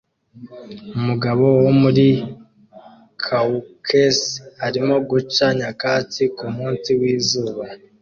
[0.97, 2.07] Umugabo wo muri
[3.23, 4.27] Caucase
[4.65, 7.63] arimo guca nyakatsi kumunsi wizuba